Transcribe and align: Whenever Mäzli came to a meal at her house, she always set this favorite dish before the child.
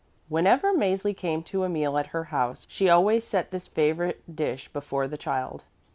Whenever 0.29 0.73
Mäzli 0.73 1.15
came 1.15 1.43
to 1.43 1.63
a 1.63 1.69
meal 1.69 1.95
at 1.95 2.07
her 2.07 2.23
house, 2.33 2.65
she 2.67 2.89
always 2.89 3.23
set 3.23 3.51
this 3.51 3.67
favorite 3.67 4.35
dish 4.35 4.67
before 4.73 5.07
the 5.07 5.15
child. 5.15 5.63